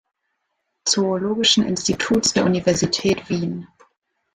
Zoologischen 0.87 1.63
Instituts 1.63 2.33
der 2.33 2.45
Universität 2.45 3.29
Wien. 3.29 3.67